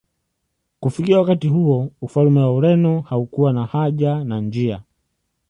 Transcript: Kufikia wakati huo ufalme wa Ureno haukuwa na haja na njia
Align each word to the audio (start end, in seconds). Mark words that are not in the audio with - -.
Kufikia 0.79 1.19
wakati 1.19 1.47
huo 1.47 1.91
ufalme 2.01 2.39
wa 2.39 2.53
Ureno 2.55 3.01
haukuwa 3.01 3.53
na 3.53 3.65
haja 3.65 4.23
na 4.23 4.41
njia 4.41 4.81